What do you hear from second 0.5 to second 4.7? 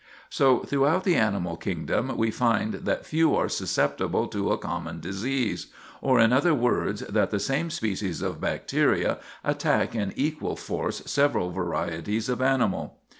throughout the animal kingdom we find that few are susceptible to a